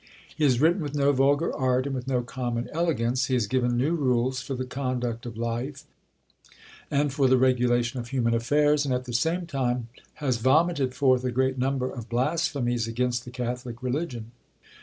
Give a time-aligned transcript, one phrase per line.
[0.35, 3.27] He has written with no vulgar art, and with no common elegance.
[3.27, 5.83] He has given new rules for the conduct of life,
[6.89, 11.23] and for the regulation of human affairs; and at the same time has vomited forth
[11.23, 14.31] a great number of blasphemies against the Catholic religion.